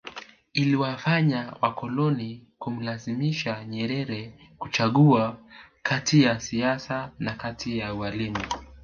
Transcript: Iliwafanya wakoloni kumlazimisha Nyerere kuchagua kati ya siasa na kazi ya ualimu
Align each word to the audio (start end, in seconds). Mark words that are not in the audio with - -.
Iliwafanya 0.53 1.53
wakoloni 1.61 2.43
kumlazimisha 2.59 3.65
Nyerere 3.65 4.33
kuchagua 4.59 5.37
kati 5.83 6.23
ya 6.23 6.39
siasa 6.39 7.11
na 7.19 7.33
kazi 7.33 7.77
ya 7.77 7.93
ualimu 7.95 8.43